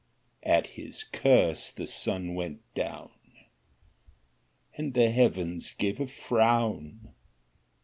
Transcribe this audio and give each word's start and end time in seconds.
At 0.41 0.65
his 0.69 1.03
curse 1.03 1.71
the 1.71 1.85
sun 1.85 2.33
went 2.33 2.61
down, 2.73 3.11
And 4.75 4.95
the 4.95 5.11
heavens 5.11 5.73
gave 5.75 5.99
a 5.99 6.07
frown. 6.07 7.13